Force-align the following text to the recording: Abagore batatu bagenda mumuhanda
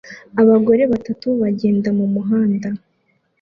Abagore 0.41 0.83
batatu 0.91 1.27
bagenda 1.41 1.89
mumuhanda 1.97 2.67